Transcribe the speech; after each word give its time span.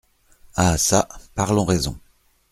Ah 0.55 0.79
ça, 0.79 1.07
parlons 1.35 1.63
raison. 1.63 1.95